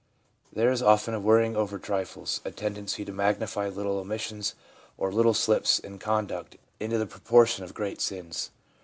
[0.51, 4.55] There is often a worrying over trifles, a tendency to magnify little omissions
[4.97, 8.49] or little slips in con duct into the proportion of great sins.